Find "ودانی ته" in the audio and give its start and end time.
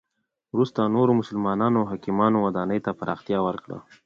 2.45-2.91